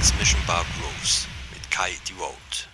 [0.00, 2.69] Transmission Bar Grooves mit Kai Devote.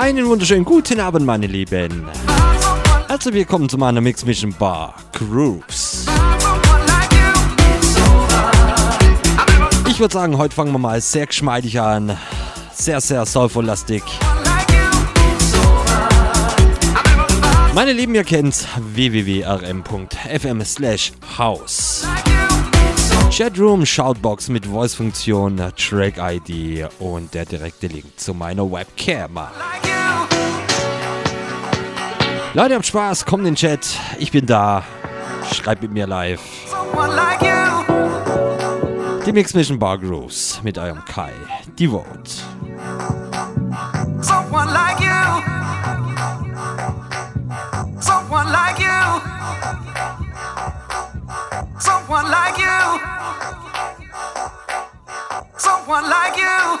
[0.00, 2.08] Einen wunderschönen guten Abend, meine Lieben.
[3.06, 6.06] Herzlich willkommen zu meiner Mix Mission Bar Grooves.
[9.90, 12.16] Ich würde sagen, heute fangen wir mal sehr geschmeidig an.
[12.72, 14.02] Sehr, sehr soulful-lastig.
[17.74, 22.06] Meine Lieben, ihr kennt www.rm.fm slash house.
[23.30, 29.38] Chatroom, Shoutbox mit Voice-Funktion, Track-ID und der direkte Link zu meiner Webcam.
[32.54, 33.98] Leute, habt Spaß, kommt in den Chat.
[34.18, 34.82] Ich bin da.
[35.52, 36.40] Schreibt mit mir live.
[39.24, 41.32] Die Mix Mission Bar Grooves mit eurem Kai.
[41.78, 42.30] Devote.
[44.20, 45.10] Someone like you.
[51.80, 53.00] Someone like you.
[55.56, 56.80] Someone like you.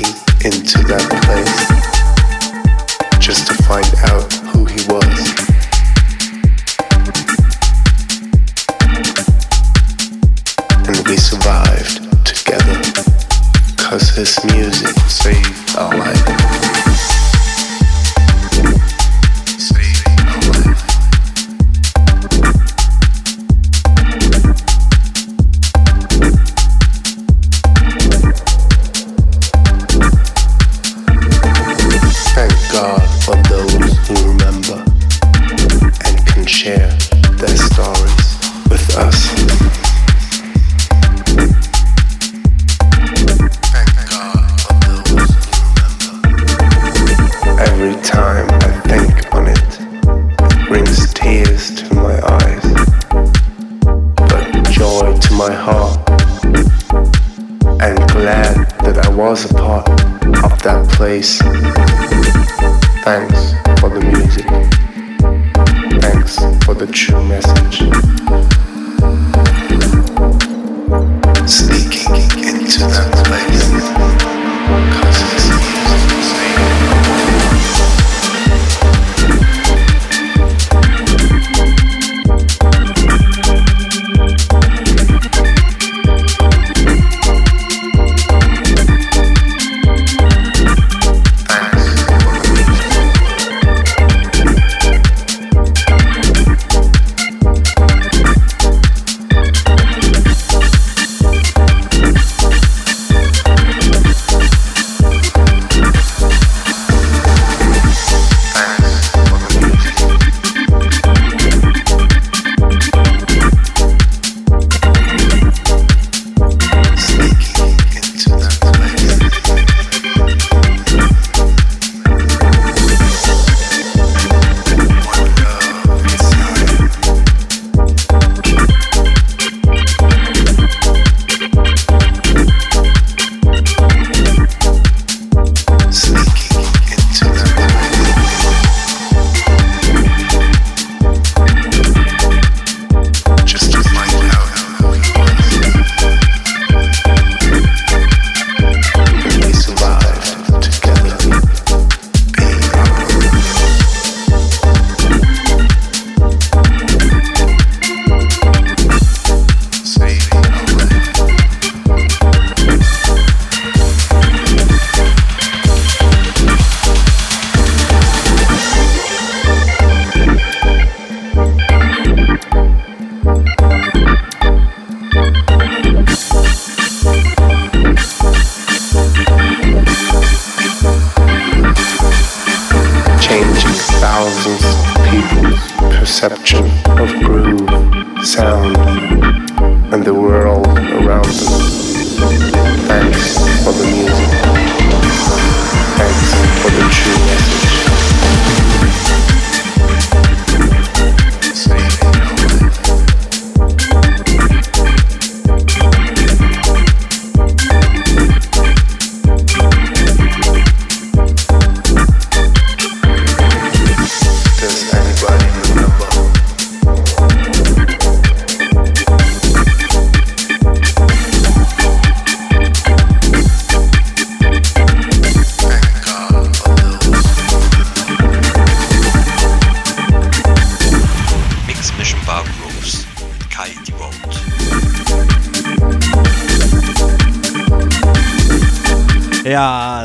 [0.00, 1.89] Sneaking into that place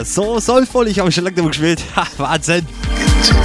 [0.03, 0.87] so sollvoll.
[0.87, 1.81] Ich habe schon lange gespielt.
[1.95, 2.65] Ha, Wahnsinn.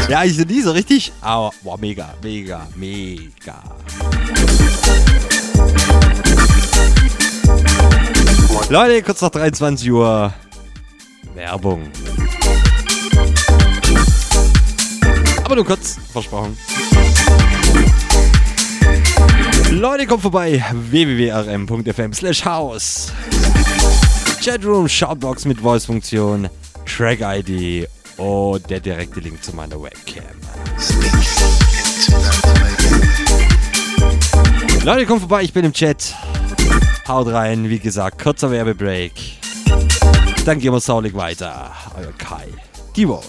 [0.09, 1.13] Ja, ich nie so richtig.
[1.21, 3.63] Aber, boah, mega, mega, mega.
[8.69, 10.33] Leute, kurz nach 23 Uhr.
[11.35, 11.91] Werbung.
[15.45, 16.57] Aber nur kurz, versprochen.
[19.71, 20.65] Leute, kommt vorbei.
[20.73, 23.13] www.rm.fm slash house.
[24.43, 26.49] Chatroom, Shoutbox mit Voice-Funktion.
[26.87, 27.87] Track-ID
[28.17, 30.25] und der direkte Link zu meiner Webcam.
[34.83, 36.15] Leute, kommt vorbei, ich bin im Chat.
[37.07, 39.13] Haut rein, wie gesagt, kurzer Werbebreak.
[40.47, 41.71] Dann gehen wir saulig weiter.
[41.99, 42.49] Euer Kai.
[42.97, 43.27] Die Vote.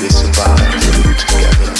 [0.00, 1.75] Mix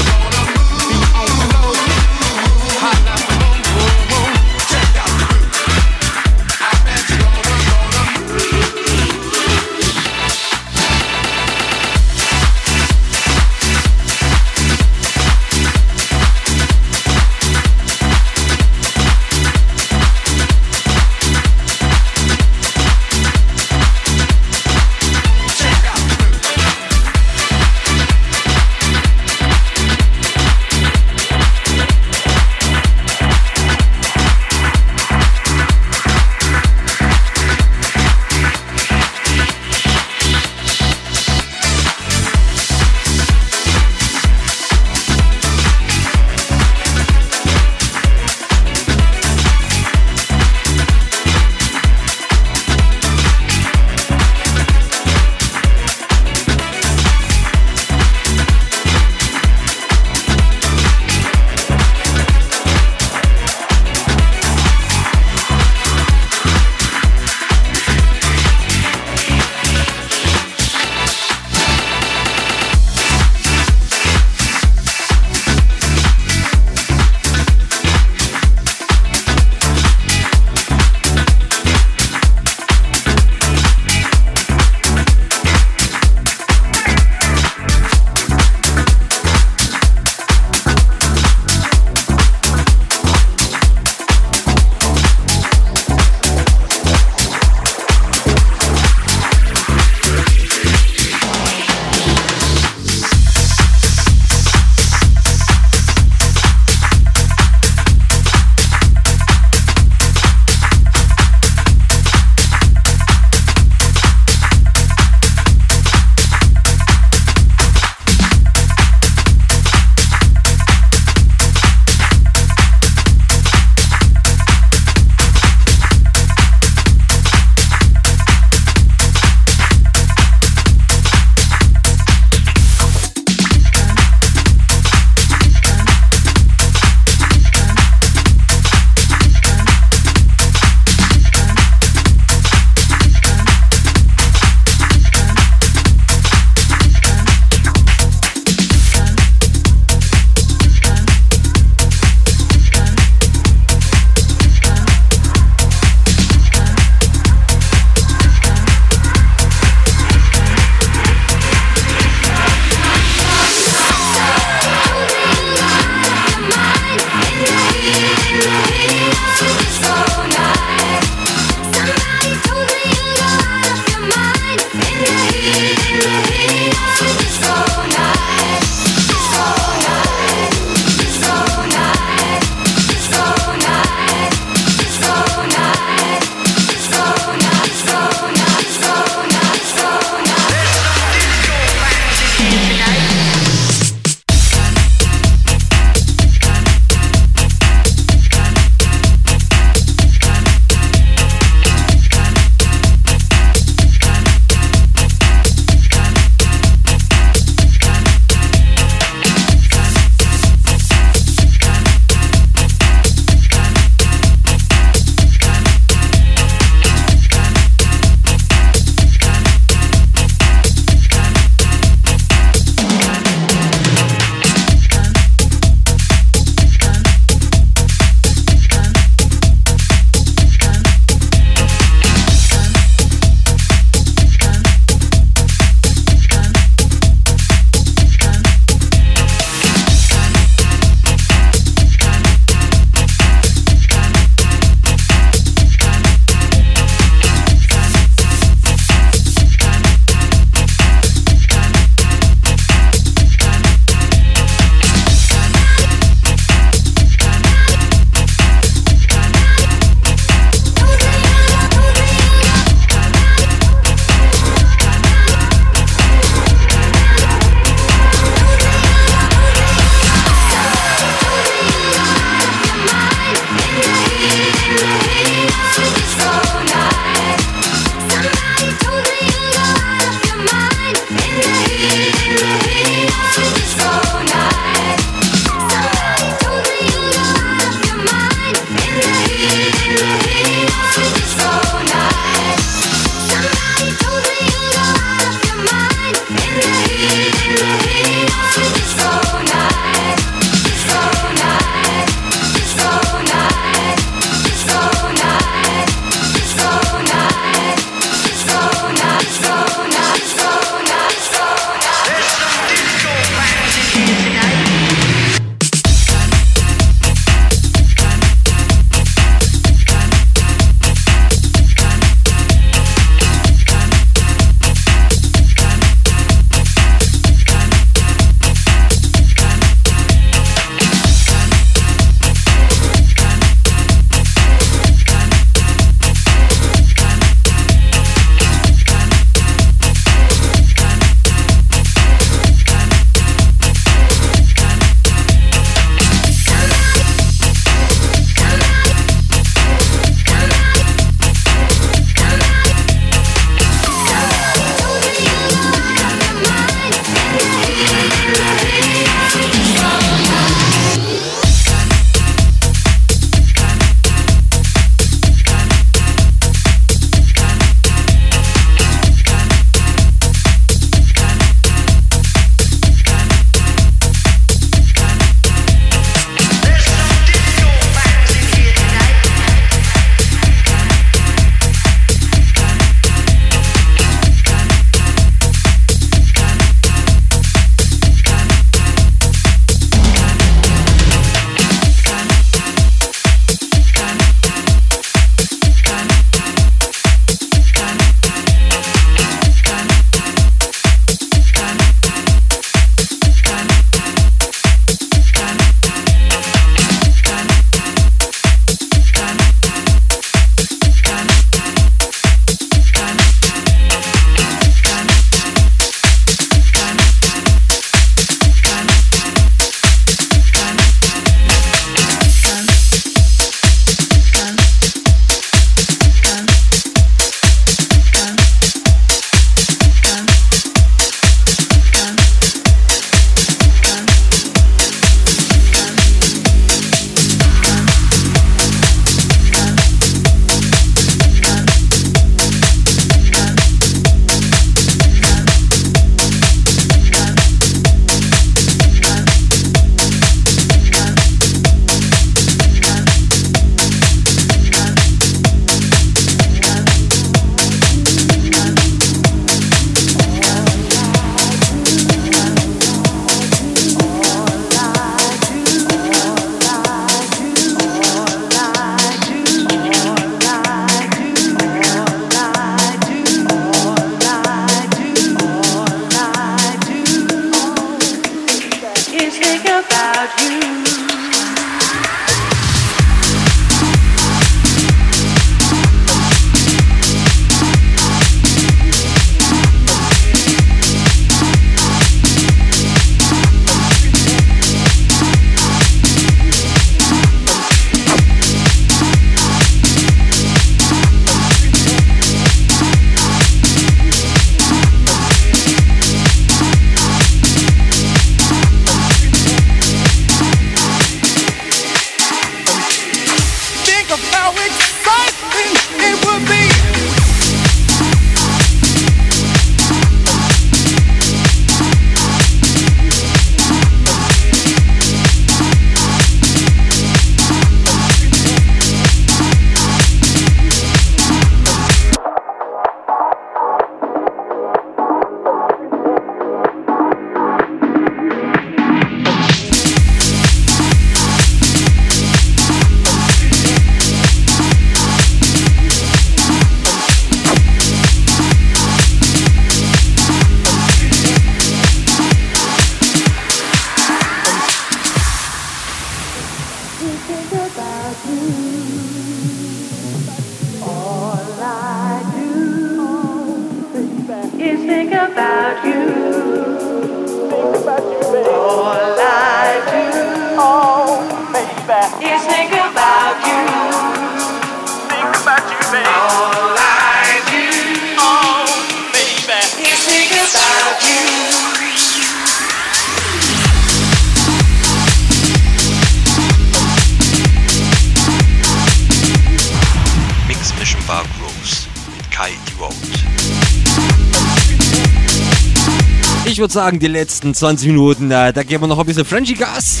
[596.74, 600.00] würde sagen, die letzten 20 Minuten, äh, da geben wir noch ein bisschen Frenchy Gas.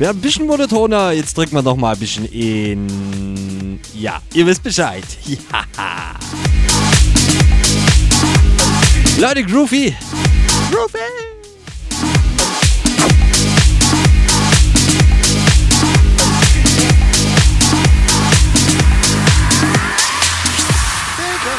[0.00, 1.12] Haben ein bisschen monotoner.
[1.12, 3.78] Jetzt drücken wir noch mal ein bisschen in.
[3.94, 5.04] Ja, ihr wisst Bescheid.
[5.52, 6.14] Ja.
[9.18, 9.94] Leute, Groovy.
[10.70, 10.98] Groovy.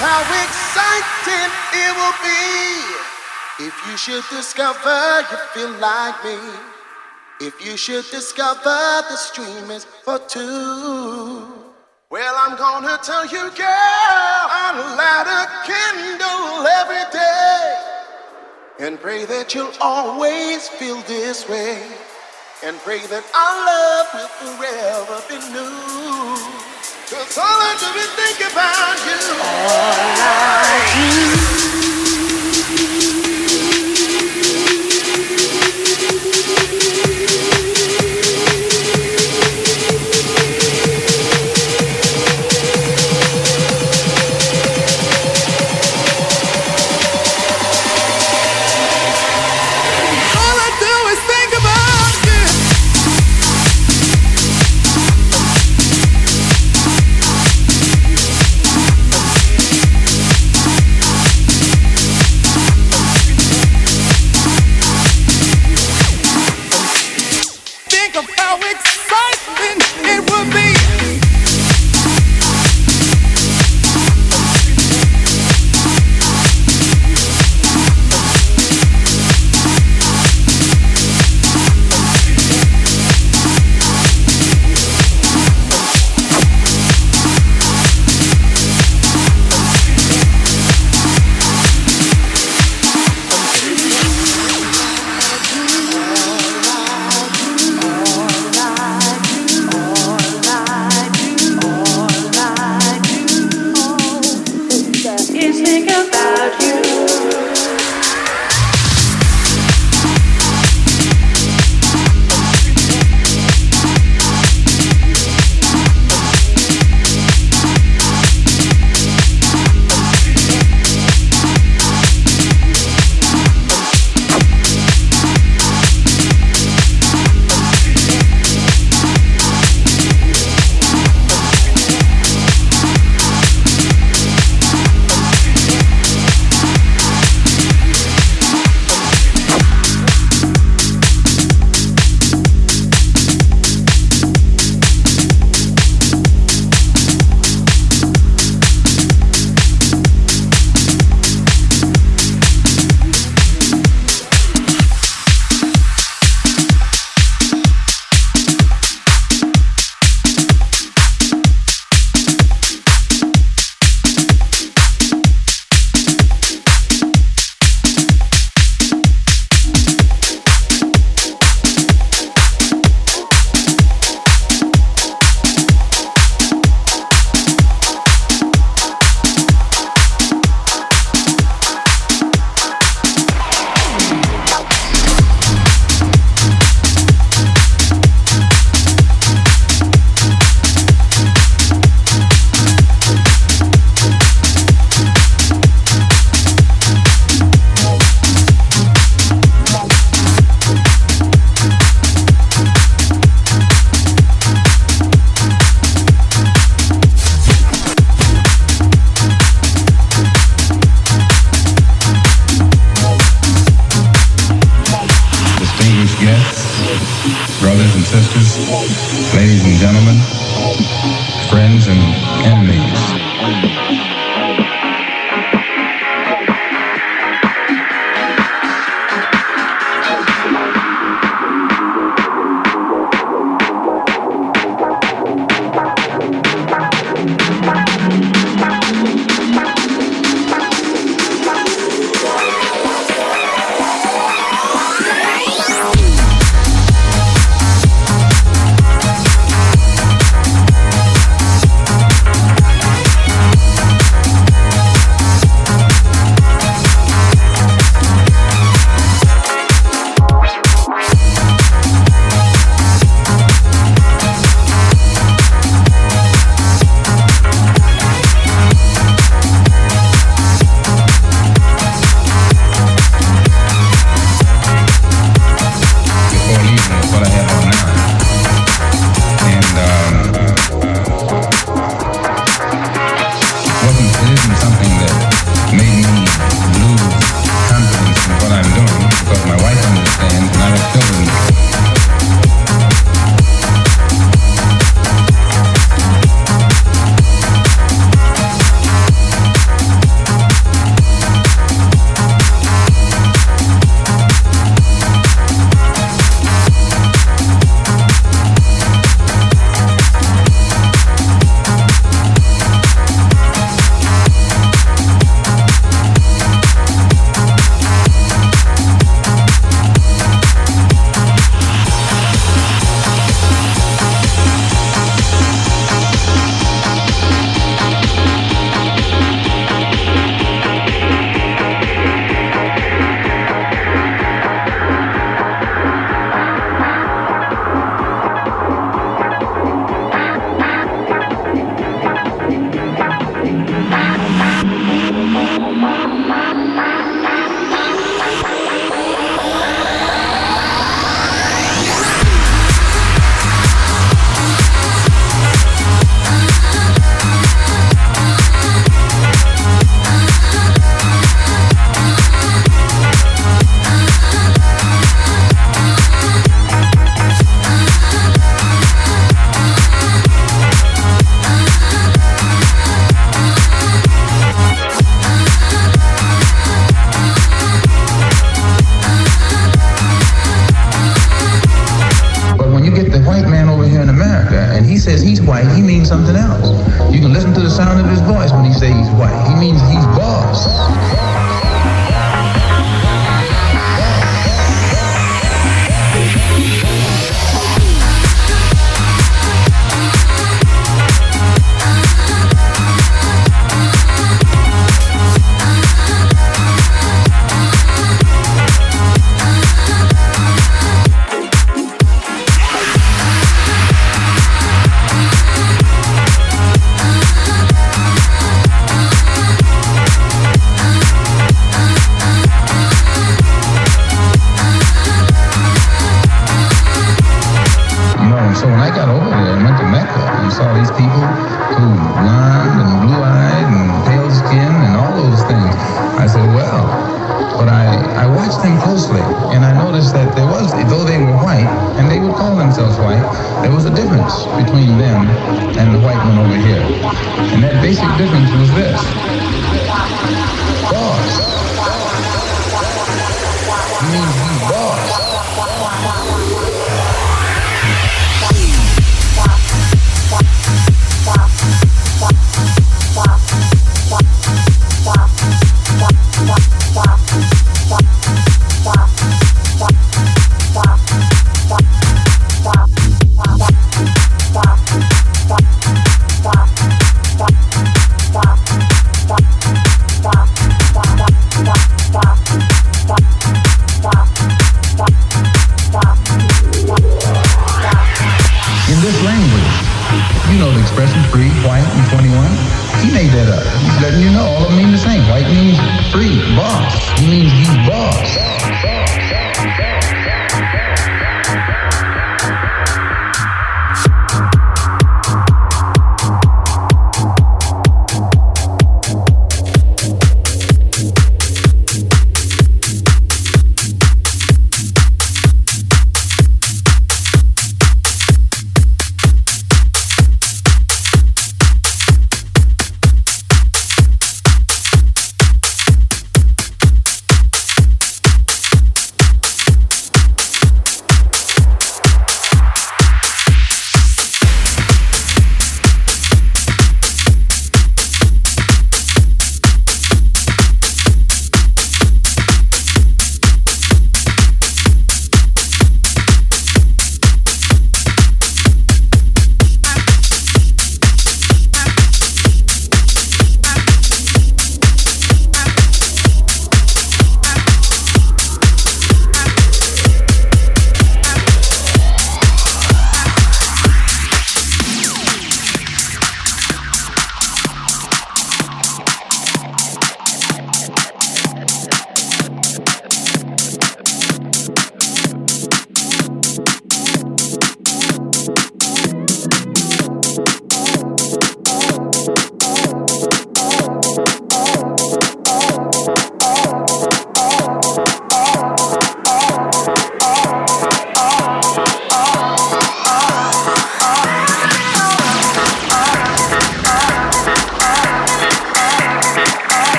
[0.00, 3.13] How exciting it will be
[3.60, 6.36] if you should discover you feel like me.
[7.40, 11.46] If you should discover the stream is for two.
[12.10, 17.74] Well, I'm gonna tell you, girl, I'll light a candle every day
[18.80, 21.80] and pray that you'll always feel this way.
[22.64, 25.74] And pray that our love will forever be new.
[27.10, 29.20] Cause all I do is think about you.
[31.50, 31.53] All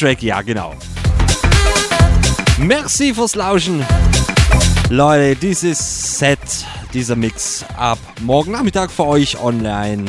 [0.00, 0.72] Track, ja genau.
[2.56, 3.84] Merci fürs Lauschen.
[4.88, 6.38] Leute, dieses Set,
[6.94, 10.06] dieser Mix ab morgen Nachmittag für euch online.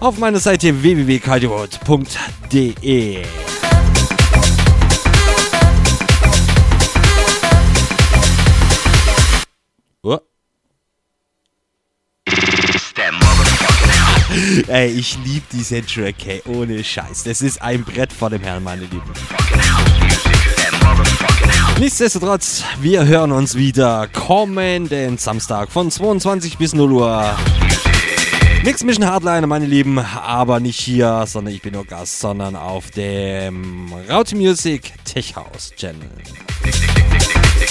[0.00, 3.22] Auf meiner Seite www.kaidevote.de.
[10.02, 10.18] Oh.
[14.66, 17.24] Ey, ich liebe diesen Track, hey, ohne Scheiß.
[17.24, 19.02] Das ist ein Brett vor dem Herrn, meine Lieben.
[21.78, 27.36] Nichtsdestotrotz, wir hören uns wieder kommenden Samstag von 22 bis 0 Uhr.
[28.64, 32.90] Mix Mission Hardliner, meine Lieben, aber nicht hier, sondern ich bin nur Gast, sondern auf
[32.92, 36.08] dem Raute Music Tech House Channel.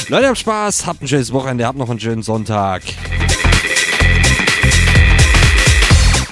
[0.09, 2.83] Leute, habt Spaß, habt ein schönes Wochenende, habt noch einen schönen Sonntag.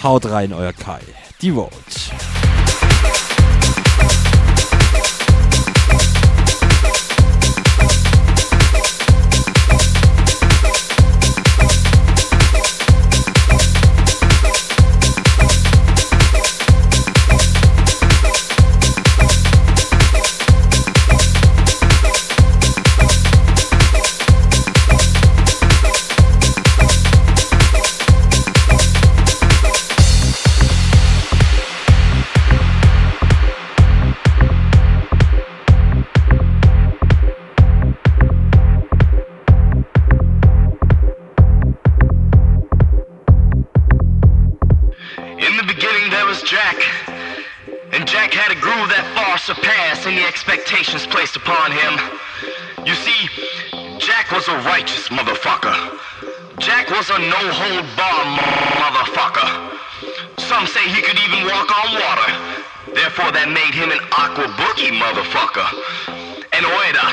[0.02, 1.02] Haut rein, euer Kai.
[1.42, 2.39] Die Vote.
[57.28, 58.24] No hold bar
[58.80, 59.50] motherfucker.
[60.40, 62.32] Some say he could even walk on water.
[62.96, 65.68] Therefore, that made him an aqua boogie motherfucker.
[66.56, 67.08] And oida.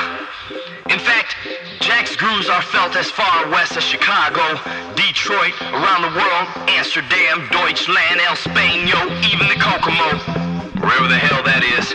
[0.89, 1.35] In fact,
[1.81, 4.55] Jack's grooves are felt as far west as Chicago,
[4.95, 10.15] Detroit, around the world, Amsterdam, Deutschland, El Spain, yo, even the Kokomo.
[10.79, 11.91] Wherever the hell that is.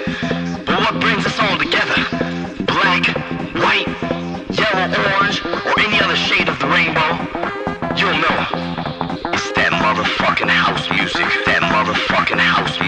[0.69, 1.97] But what brings us all together?
[2.69, 3.09] Black,
[3.57, 3.89] white,
[4.53, 7.32] yellow, orange, or any other shade of the rainbow?
[10.03, 11.27] Motherfucking house music.
[11.47, 12.82] That motherfucking house